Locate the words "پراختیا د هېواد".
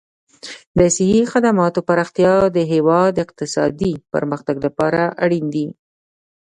1.87-3.13